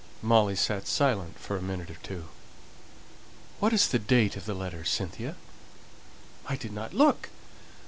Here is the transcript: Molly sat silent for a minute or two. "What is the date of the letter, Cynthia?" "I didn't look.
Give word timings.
Molly 0.23 0.55
sat 0.55 0.87
silent 0.87 1.37
for 1.39 1.55
a 1.55 1.61
minute 1.61 1.91
or 1.91 1.99
two. 2.01 2.27
"What 3.59 3.71
is 3.71 3.87
the 3.87 3.99
date 3.99 4.35
of 4.35 4.47
the 4.47 4.55
letter, 4.55 4.83
Cynthia?" 4.83 5.35
"I 6.47 6.55
didn't 6.55 6.95
look. 6.95 7.29